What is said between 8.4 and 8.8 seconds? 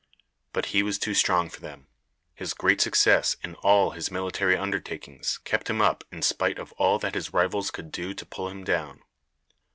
him